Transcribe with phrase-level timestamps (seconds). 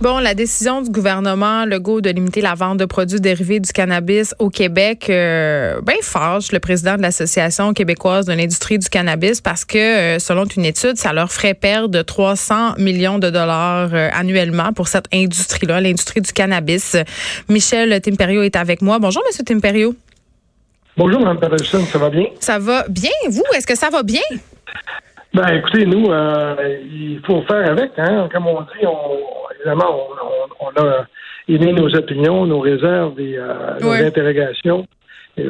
[0.00, 4.34] Bon, la décision du gouvernement Legault de limiter la vente de produits dérivés du cannabis
[4.40, 9.64] au Québec, euh, ben fâche le président de l'Association québécoise de l'industrie du cannabis parce
[9.64, 14.72] que, euh, selon une étude, ça leur ferait perdre 300 millions de dollars euh, annuellement
[14.72, 16.96] pour cette industrie-là, l'industrie du cannabis.
[17.48, 18.98] Michel Timperio est avec moi.
[18.98, 19.94] Bonjour, Monsieur Timperio.
[20.96, 22.26] Bonjour, Mme Patterson, ça va bien?
[22.40, 23.12] Ça va bien.
[23.30, 24.22] Vous, est-ce que ça va bien?
[25.34, 26.06] Ben, écoutez, nous,
[26.84, 28.28] il faut faire avec, hein.
[28.32, 30.08] Comme on dit, on, évidemment,
[30.60, 31.06] on, a
[31.48, 34.86] émis nos opinions, nos réserves et euh, nos interrogations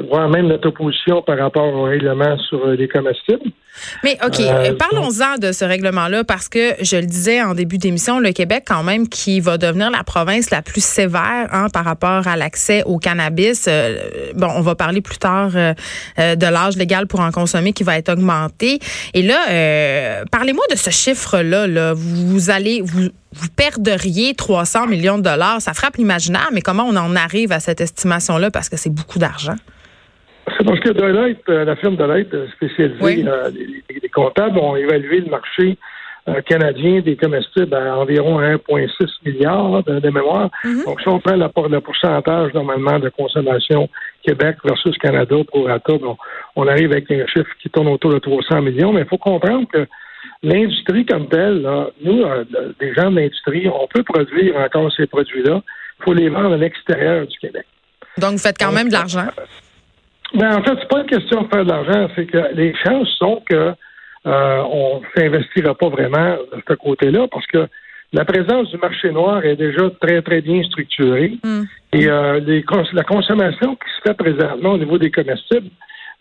[0.08, 3.50] voire même notre opposition par rapport au règlement sur euh, les comestibles.
[4.04, 8.20] Mais OK, euh, parlons-en de ce règlement-là parce que je le disais en début d'émission,
[8.20, 12.26] le Québec quand même qui va devenir la province la plus sévère hein, par rapport
[12.26, 13.66] à l'accès au cannabis.
[13.68, 17.96] Euh, bon, on va parler plus tard de l'âge légal pour en consommer qui va
[17.96, 18.78] être augmenté.
[19.14, 21.66] Et là, parlez-moi de ce chiffre-là.
[21.66, 21.94] Là.
[21.94, 25.60] Vous allez, vous, vous perdriez 300 millions de dollars.
[25.60, 29.18] Ça frappe l'imaginaire, mais comment on en arrive à cette estimation-là parce que c'est beaucoup
[29.18, 29.56] d'argent?
[30.64, 35.30] Parce que Deloitte, euh, la firme Deloitte euh, spécialisée, euh, les, comptables ont évalué le
[35.30, 35.78] marché
[36.46, 38.88] canadien des comestibles à environ 1,6
[39.26, 40.50] milliard de, mémoire.
[40.62, 40.84] Mm-hmm.
[40.84, 43.88] Donc, si on prend le pourcentage normalement de consommation
[44.22, 45.94] Québec versus Canada pour Rata,
[46.54, 48.92] on arrive avec un chiffre qui tourne autour de 300 millions.
[48.92, 49.88] Mais il faut comprendre que
[50.44, 51.66] l'industrie comme telle,
[52.04, 52.22] nous,
[52.78, 55.60] des gens de l'industrie, on peut produire encore ces produits-là.
[56.00, 57.66] Il faut les vendre à l'extérieur du Québec.
[58.18, 59.26] Donc, vous faites quand même de l'argent.
[60.34, 63.08] Ben, en fait, c'est pas une question de faire de l'argent, c'est que les chances
[63.18, 63.72] sont que
[64.24, 67.68] euh, on s'investira pas vraiment de ce côté-là parce que
[68.12, 71.38] la présence du marché noir est déjà très, très bien structurée.
[71.42, 71.62] Hmm.
[71.92, 72.40] Et euh,
[72.92, 75.70] la consommation qui se fait présentement au niveau des comestibles,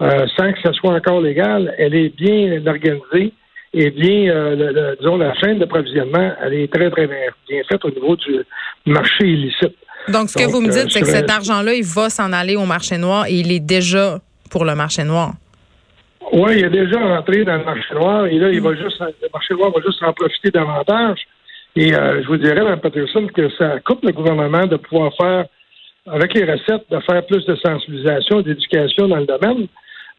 [0.02, 3.34] euh, sans que ce soit encore légal, elle est bien organisée
[3.73, 7.92] et bien, euh, disons, la chaîne d'approvisionnement, elle est très, très bien, bien faite au
[7.92, 8.40] niveau du
[8.86, 9.75] marché illicite.
[10.07, 12.66] Donc, ce que vous me dites, c'est que cet argent-là, il va s'en aller au
[12.66, 15.33] marché noir et il est déjà pour le marché noir.
[16.34, 19.29] Oui, il est déjà rentré dans le marché noir et là, il va juste, le
[19.34, 21.19] marché noir va juste en profiter davantage.
[21.75, 25.45] Et euh, je vous dirais, Mme Patterson, que ça coupe le gouvernement de pouvoir faire,
[26.07, 29.67] avec les recettes, de faire plus de sensibilisation, d'éducation dans le domaine,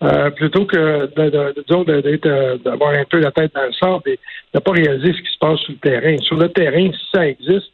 [0.03, 4.19] euh, plutôt que euh, d'avoir un peu la tête dans le sable et de
[4.55, 6.17] ne pas réaliser ce qui se passe sur le terrain.
[6.23, 7.72] Sur le terrain, si ça existe, euh,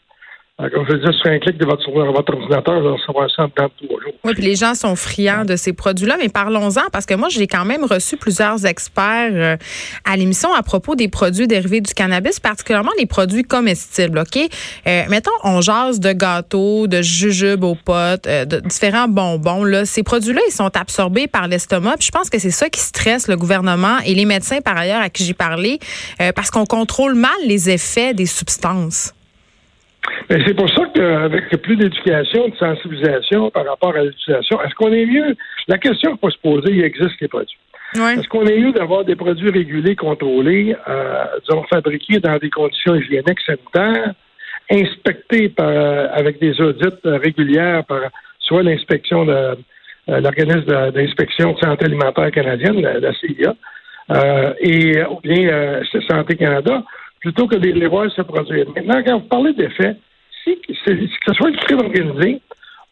[0.59, 4.01] comme je disais, sur un clic de votre, votre ordinateur, vous recevoir ça dans trois
[4.03, 4.13] jours.
[4.25, 7.47] Oui, puis les gens sont friands de ces produits-là, mais parlons-en, parce que moi, j'ai
[7.47, 9.57] quand même reçu plusieurs experts euh,
[10.05, 14.37] à l'émission à propos des produits dérivés du cannabis, particulièrement les produits comestibles, OK?
[14.37, 19.63] Euh, mettons, on jase de gâteaux, de jujubes aux potes, de différents bonbons.
[19.63, 19.85] Là.
[19.85, 23.37] Ces produits-là, ils sont absorbés par l'estomac, je pense que c'est ça qui stresse le
[23.37, 25.79] gouvernement et les médecins, par ailleurs, à qui j'ai parlé,
[26.35, 29.15] parce qu'on contrôle mal les effets des substances.
[30.31, 34.93] Mais c'est pour ça qu'avec plus d'éducation, de sensibilisation par rapport à l'utilisation, est-ce qu'on
[34.93, 35.37] est mieux?
[35.69, 37.59] La question qu'il faut se poser, il existe les produits.
[37.95, 42.95] Est-ce qu'on est mieux d'avoir des produits régulés, contrôlés, euh, disons, fabriqués dans des conditions
[42.95, 44.15] hygiéniques sanitaires,
[44.71, 48.03] inspectés par, euh, avec des audits régulières par
[48.41, 53.55] soit l'inspection de euh, l'organisme d'inspection de santé alimentaire canadienne, la, CIA,
[54.11, 56.83] euh, et ou bien Santé Canada,
[57.21, 58.67] plutôt que de les voir se produire.
[58.75, 59.97] Maintenant, quand vous parlez d'effets,
[60.45, 60.75] si, que
[61.27, 62.41] ce soit une crime organisée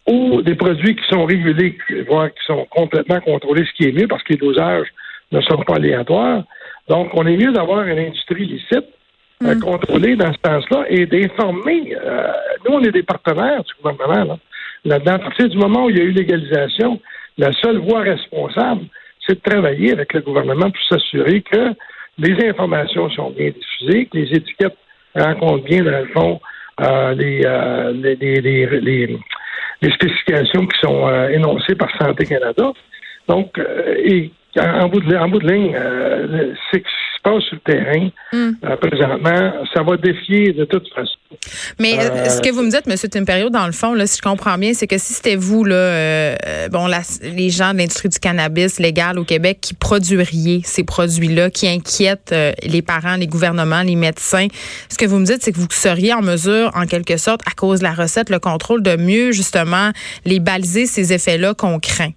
[0.06, 1.78] ou des produits qui sont régulés,
[2.08, 4.88] voire qui sont complètement contrôlés, ce qui est mieux parce que les dosages
[5.32, 6.44] ne sont pas aléatoires.
[6.88, 8.86] Donc, on est mieux d'avoir une industrie licite
[9.42, 9.60] euh, mm.
[9.60, 11.96] contrôlée dans ce sens-là et d'informer.
[11.96, 12.28] Euh,
[12.64, 14.38] nous, on est des partenaires du gouvernement
[14.84, 15.14] là-dedans.
[15.14, 17.00] à partir du moment où il y a eu légalisation,
[17.38, 18.86] la seule voie responsable,
[19.26, 21.74] c'est de travailler avec le gouvernement pour s'assurer que
[22.18, 24.76] les informations sont bien diffusées, que les étiquettes
[25.14, 26.40] rencontrent bien, dans le fond,
[26.80, 29.18] euh, les, euh, les, les, les,
[29.80, 32.72] les, spécifications qui sont euh, énoncées par Santé Canada.
[33.28, 33.58] Donc,
[34.04, 35.76] et en bout de, en bout de ligne,
[36.70, 36.82] c'est
[37.24, 38.76] sur le terrain hmm.
[38.80, 41.15] présentement, ça va défier de toute façon.
[41.78, 42.96] Mais euh, ce que vous me dites, M.
[42.96, 45.76] Timperio, dans le fond, là, si je comprends bien, c'est que si c'était vous, là,
[45.76, 46.88] euh, bon,
[47.22, 52.34] les gens de l'industrie du cannabis légal au Québec qui produiriez ces produits-là, qui inquiètent
[52.62, 54.48] les parents, les gouvernements, les médecins,
[54.88, 57.54] ce que vous me dites, c'est que vous seriez en mesure, en quelque sorte, à
[57.54, 59.90] cause de la recette, le contrôle, de mieux, justement,
[60.24, 62.12] les baliser, ces effets-là qu'on craint.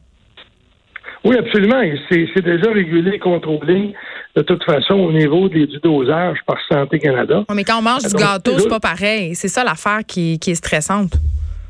[1.25, 1.81] Oui, absolument.
[2.09, 3.93] C'est déjà régulé et contrôlé
[4.39, 7.43] de toute façon au niveau des, du dosage par Santé Canada.
[7.53, 9.35] mais quand on mange du gâteau, c'est pas pareil.
[9.35, 11.11] C'est ça l'affaire qui, est stressante.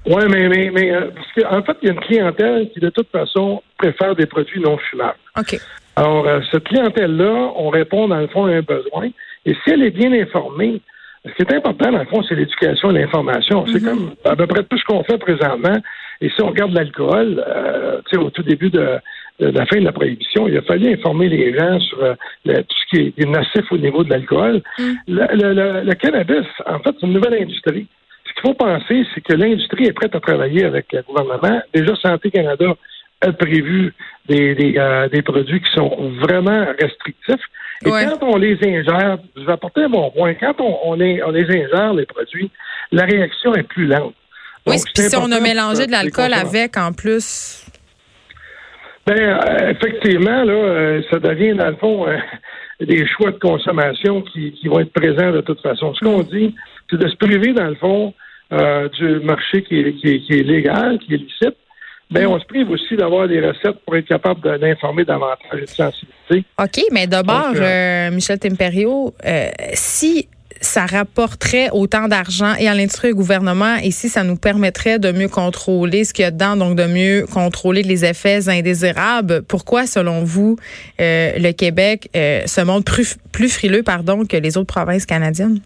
[0.06, 2.90] Oui, mais, mais, mais euh, parce qu'en fait, il y a une clientèle qui, de
[2.90, 5.18] toute façon, préfère des produits non fumables.
[5.38, 5.60] OK.
[5.96, 9.10] Alors, euh, cette clientèle-là, on répond, dans le fond, à un besoin.
[9.46, 10.82] Et si elle est bien informée,
[11.26, 13.66] Ce qui est important, dans le fond, c'est l'éducation et l'information.
[13.68, 13.86] C'est mm-hmm.
[13.86, 15.78] comme à peu près tout ce qu'on fait présentement.
[16.22, 19.00] Et si on regarde l'alcool, euh, au tout début de,
[19.40, 22.14] la fin de la prohibition, il a fallu informer les gens sur euh,
[22.46, 24.62] tout ce qui est, nocif au niveau de l'alcool.
[24.78, 24.94] Mm.
[25.08, 27.88] Le, cannabis, en fait, c'est une nouvelle industrie.
[28.26, 31.62] Ce qu'il faut penser, c'est que l'industrie est prête à travailler avec le gouvernement.
[31.74, 32.76] Déjà, Santé Canada
[33.22, 33.94] a prévu
[34.28, 37.44] des, des, euh, des produits qui sont vraiment restrictifs.
[37.86, 41.22] Et quand on les ingère, je vais apporter un bon point, quand on, on, les
[41.22, 42.52] ingère, les produits,
[42.92, 44.14] la réaction est plus lente.
[44.68, 47.66] oui, puis si on a mélangé de l'alcool avec en plus.
[49.06, 52.06] Ben, euh, effectivement, là, euh, ça devient, dans le fond,
[52.80, 55.94] des choix de consommation qui, qui, vont être présents de toute façon.
[55.94, 56.56] Ce qu'on dit,
[56.90, 58.14] c'est de se priver, dans le fond,
[58.52, 61.56] du marché qui est, qui, qui est légal, qui est licite,
[62.12, 66.44] ben, on se prive aussi d'avoir des recettes pour être capable d'informer davantage de sensibilité.
[66.60, 70.28] OK, mais d'abord, euh, euh, Michel Temperio, euh, si
[70.62, 75.00] ça rapporterait autant d'argent et à l'industrie et au gouvernement et si ça nous permettrait
[75.00, 79.42] de mieux contrôler ce qu'il y a dedans, donc de mieux contrôler les effets indésirables,
[79.44, 80.58] pourquoi, selon vous,
[81.00, 85.60] le Québec se montre plus, plus frileux pardon, que les autres provinces canadiennes?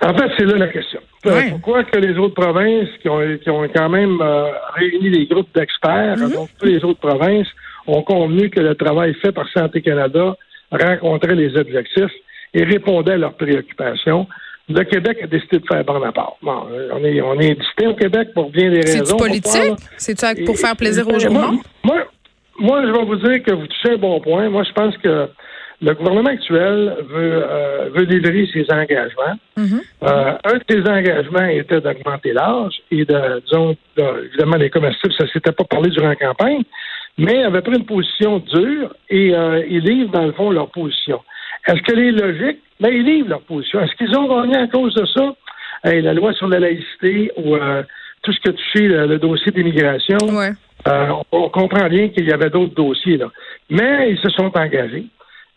[0.00, 1.00] En fait, c'est là la question.
[1.22, 5.48] Pourquoi que les autres provinces qui ont, qui ont quand même euh, réuni des groupes
[5.54, 6.32] d'experts, mhm.
[6.32, 7.48] donc toutes les autres provinces,
[7.86, 10.36] ont convenu que le travail fait par Santé Canada
[10.70, 12.12] rencontrait les objectifs
[12.54, 14.26] et répondait à leurs préoccupations.
[14.68, 16.36] Le Québec a décidé de faire bon part.
[16.42, 17.56] Bon, on est, on est
[17.86, 19.04] au Québec pour bien des raisons.
[19.04, 19.76] C'est politique?
[19.96, 21.30] C'est-tu pour faire plaisir aux gens?
[21.30, 22.04] Moi,
[22.58, 24.48] moi, je vais vous dire que vous touchez un bon point.
[24.50, 25.28] Moi, je pense que
[25.80, 29.38] le gouvernement actuel veut, euh, veut livrer ses engagements.
[29.56, 29.82] Mm-hmm.
[30.02, 35.28] euh, un de ses engagements était d'augmenter l'âge et de, disons, évidemment, les comestibles, ça
[35.32, 36.64] s'était pas parlé durant la campagne,
[37.16, 41.20] mais avait pris une position dure et euh, ils livrent, dans le fond, leur position.
[41.66, 42.58] Est-ce qu'elle est logique?
[42.80, 43.80] Ben, ils livrent leur position.
[43.80, 45.34] Est-ce qu'ils ont gagné à cause de ça?
[45.84, 47.82] la loi sur la laïcité ou euh,
[48.22, 50.50] tout ce que touché le, le dossier d'immigration, ouais.
[50.88, 53.16] euh, on, on, comprend bien qu'il y avait d'autres dossiers.
[53.16, 53.26] Là.
[53.70, 55.06] Mais ils se sont engagés.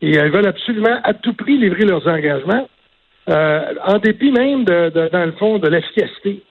[0.02, 2.68] Et elles veulent absolument à tout prix livrer leurs engagements,
[3.30, 6.42] euh, en dépit même, de, dans le fond, de l'efficacité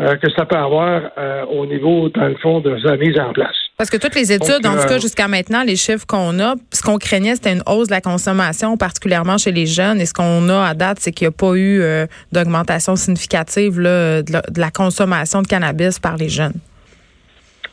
[0.00, 3.32] euh, que ça peut avoir euh, au niveau, dans le fond, de sa mise en
[3.32, 3.56] place.
[3.80, 6.82] Parce que toutes les études, en tout cas jusqu'à maintenant, les chiffres qu'on a, ce
[6.82, 10.02] qu'on craignait, c'était une hausse de la consommation, particulièrement chez les jeunes.
[10.02, 11.82] Et ce qu'on a à date, c'est qu'il n'y a pas eu
[12.30, 16.60] d'augmentation significative là, de, la, consommation de cannabis par les jeunes.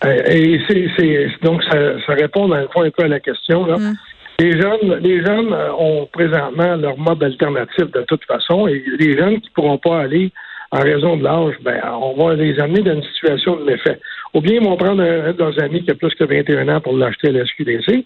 [0.05, 3.65] Et c'est donc ça, ça, répond dans le fond un peu à la question.
[3.65, 3.75] Là.
[3.75, 3.95] Hum.
[4.39, 9.17] Les jeunes, les jeunes euh, ont présentement leur mode alternatif de toute façon, et les
[9.17, 10.31] jeunes qui ne pourront pas aller
[10.71, 13.99] en raison de l'âge, ben, on va les amener dans une situation de méfait.
[14.33, 16.81] Ou bien ils vont prendre un, de leurs amis qui a plus que 21 ans
[16.81, 18.05] pour l'acheter à la SQDC,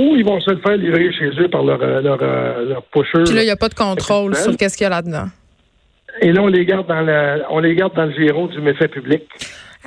[0.00, 2.82] ou ils vont se le faire livrer chez eux par leur, euh, leur, euh, leur
[2.84, 3.24] pusher.
[3.24, 5.26] Puis là, il n'y a pas de contrôle sur qu'est-ce qu'il y a là-dedans.
[6.20, 8.88] Et là, on les garde dans le, on les garde dans le giron du méfait
[8.88, 9.22] public.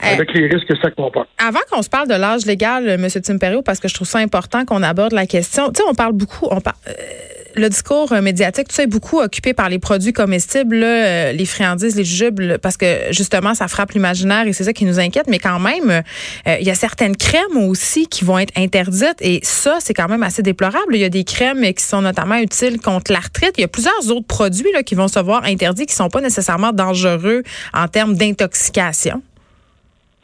[0.03, 1.27] Euh, avec les risques que ça comporte.
[1.39, 3.07] Avant qu'on se parle de l'âge légal, M.
[3.09, 5.69] Timperio, parce que je trouve ça important qu'on aborde la question.
[5.69, 6.91] Tu sais, on parle beaucoup, on parle, euh,
[7.57, 11.95] le discours médiatique, tu sais, est beaucoup occupé par les produits comestibles, euh, les friandises,
[11.95, 15.27] les jujubes, parce que justement, ça frappe l'imaginaire et c'est ça qui nous inquiète.
[15.27, 16.03] Mais quand même,
[16.45, 20.23] il y a certaines crèmes aussi qui vont être interdites et ça, c'est quand même
[20.23, 20.95] assez déplorable.
[20.95, 23.53] Il y a des crèmes qui sont notamment utiles contre l'arthrite.
[23.57, 26.21] Il y a plusieurs autres produits là, qui vont se voir interdits qui sont pas
[26.21, 27.43] nécessairement dangereux
[27.73, 29.21] en termes d'intoxication.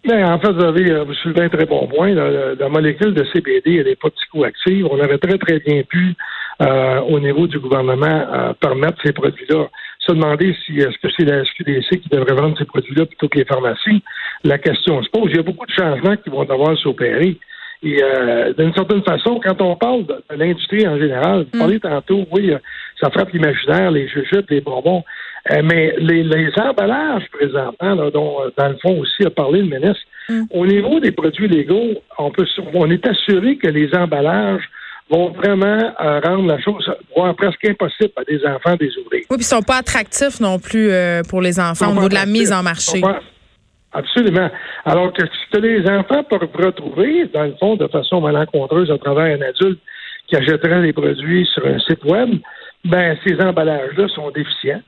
[0.05, 2.13] Ben, en fait, vous avez euh, vous soulevez un très bon point.
[2.13, 4.85] La, molécule de CBD, elle n'est pas psychoactive.
[4.87, 6.15] On aurait très, très bien pu,
[6.61, 9.67] euh, au niveau du gouvernement, euh, permettre ces produits-là.
[9.99, 13.37] Se demander si est-ce que c'est la SQDC qui devrait vendre ces produits-là plutôt que
[13.37, 14.03] les pharmacies?
[14.43, 15.29] La question se pose.
[15.31, 17.37] Il y a beaucoup de changements qui vont devoir s'opérer.
[17.85, 18.01] Et
[18.57, 21.59] d'une certaine façon, quand on parle de, l'industrie en général, vous mm.
[21.59, 22.53] parlez tantôt, oui,
[23.01, 25.03] ça frappe l'imaginaire, les jujubes, les bonbons.
[25.51, 29.59] Euh, mais les, les, emballages présentement, là, dont euh, dans le fond aussi a parlé
[29.59, 30.43] le ministre, mm.
[30.51, 34.63] au niveau des produits légaux, on peut on est assuré que les emballages
[35.13, 39.25] vont vraiment euh, rendre la chose voire presque impossible à des enfants des ouvriers.
[39.29, 40.89] Oui, puis ils sont pas attractifs non plus
[41.29, 43.01] pour les enfants au niveau de la mise en marché.
[43.93, 44.49] Absolument.
[44.85, 48.97] Alors que ce que les enfants peuvent retrouver, dans le fond, de façon malencontreuse à
[48.97, 49.79] travers un adulte
[50.27, 52.29] qui achèterait les produits sur un site web,
[52.85, 54.81] ben ces emballages-là sont déficients.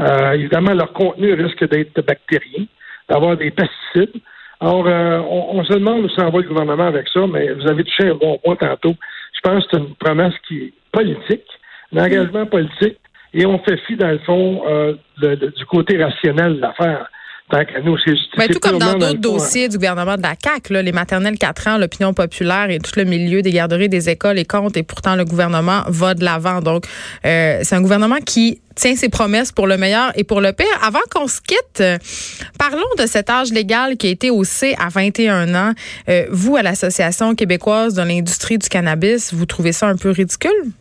[0.00, 2.64] Euh, évidemment, leur contenu risque d'être bactérien,
[3.08, 4.20] d'avoir des pesticides.
[4.60, 7.82] Alors, euh, on, se demande où s'en va le gouvernement avec ça, mais vous avez
[7.82, 8.94] touché un bon point tantôt.
[9.42, 11.46] Je pense que c'est une promesse qui est politique,
[11.94, 12.98] un engagement politique,
[13.32, 17.08] et on fait fi, dans le fond, euh, du côté rationnel de l'affaire.
[18.38, 21.78] Mais tout comme dans d'autres dossiers du gouvernement de la CAQ, les maternelles 4 ans,
[21.78, 25.24] l'opinion populaire et tout le milieu des garderies, des écoles et comptes, et pourtant le
[25.24, 26.60] gouvernement va de l'avant.
[26.60, 26.84] Donc,
[27.26, 30.66] euh, c'est un gouvernement qui tient ses promesses pour le meilleur et pour le pire.
[30.82, 31.98] Avant qu'on se quitte, euh,
[32.58, 35.72] parlons de cet âge légal qui a été haussé à 21 ans.
[36.08, 40.72] Euh, vous, à l'Association québécoise de l'industrie du cannabis, vous trouvez ça un peu ridicule?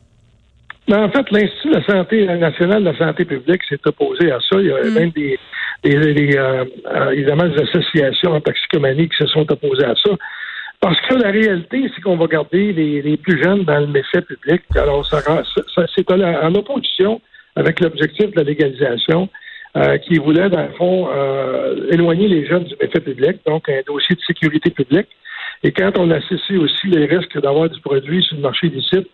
[0.89, 4.39] Ben, en fait, l'Institut de la santé nationale de la santé publique s'est opposé à
[4.39, 4.59] ça.
[4.59, 4.93] Il y a mm.
[4.95, 5.39] même des,
[5.83, 6.65] des, euh,
[7.11, 10.11] évidemment des associations en toxicomanie qui se sont opposées à ça.
[10.81, 14.61] Parce que la réalité, c'est qu'on va garder les, plus jeunes dans le méfait public.
[14.75, 15.21] Alors, ça,
[15.95, 17.21] c'est en opposition
[17.55, 19.29] avec l'objectif de la légalisation,
[19.77, 23.81] euh, qui voulait, dans le fond, euh, éloigner les jeunes du méfait public, donc un
[23.85, 25.09] dossier de sécurité publique.
[25.63, 29.07] Et quand on associe aussi les risques d'avoir du produit sur le marché illicite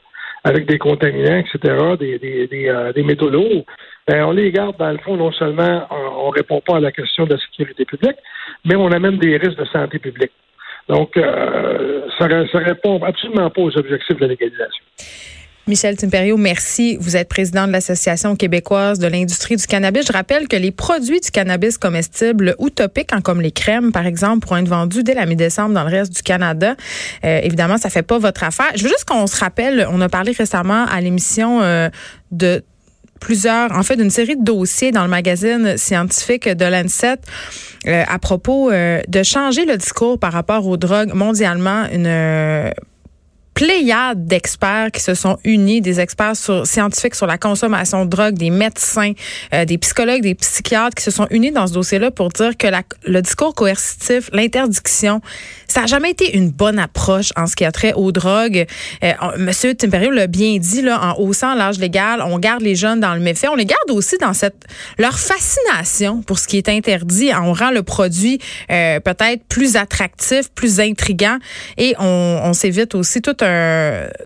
[0.46, 3.66] avec des contaminants, etc., euh, des métaux lourds,
[4.08, 6.92] ben, on les garde, dans le fond, non seulement on ne répond pas à la
[6.92, 8.18] question de la sécurité publique,
[8.64, 10.32] mais on amène des risques de santé publique.
[10.88, 14.84] Donc, euh, ça ne répond absolument pas aux objectifs de la légalisation.
[15.68, 16.96] Michel Timperio, merci.
[17.00, 20.06] Vous êtes président de l'Association québécoise de l'industrie du cannabis.
[20.06, 24.06] Je rappelle que les produits du cannabis comestibles ou topiques, hein, comme les crèmes, par
[24.06, 26.76] exemple, pourront être vendus dès la mi-décembre dans le reste du Canada.
[27.24, 28.72] Euh, évidemment, ça fait pas votre affaire.
[28.76, 31.90] Je veux juste qu'on se rappelle, on a parlé récemment à l'émission euh,
[32.30, 32.64] de
[33.20, 37.18] plusieurs, en fait, d'une série de dossiers dans le magazine scientifique de l'ANSET
[37.88, 41.86] euh, à propos de changer le discours par rapport aux drogues mondialement.
[41.92, 42.72] Une
[43.56, 48.50] pléiade d'experts qui se sont unis, des experts scientifiques sur la consommation de drogue, des
[48.50, 49.14] médecins,
[49.54, 52.68] euh, des psychologues, des psychiatres qui se sont unis dans ce dossier-là pour dire que
[53.08, 55.22] le discours coercitif, l'interdiction,
[55.68, 58.66] ça n'a jamais été une bonne approche en ce qui a trait aux drogues.
[59.04, 63.00] Euh, Monsieur Timperio l'a bien dit, là, en haussant l'âge légal, on garde les jeunes
[63.00, 63.48] dans le méfait.
[63.48, 64.66] On les garde aussi dans cette
[64.98, 67.32] leur fascination pour ce qui est interdit.
[67.34, 71.38] On rend le produit euh, peut-être plus attractif, plus intrigant
[71.78, 73.36] et on, on s'évite aussi tout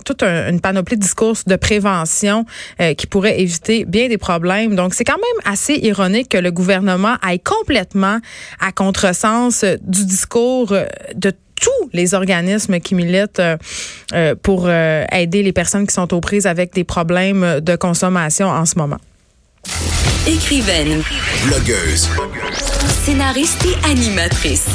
[0.06, 2.46] toute une panoplie de discours de prévention
[2.82, 4.76] euh, qui pourrait éviter bien des problèmes.
[4.76, 8.20] Donc, c'est quand même assez ironique que le gouvernement aille complètement
[8.60, 10.74] à contresens du discours
[11.16, 13.42] de tous les organismes qui militent
[14.14, 18.48] euh, pour euh, aider les personnes qui sont aux prises avec des problèmes de consommation
[18.48, 18.98] en ce moment.
[20.28, 21.02] Écrivaine,
[21.46, 22.10] blogueuse,
[23.04, 24.68] scénariste et animatrice.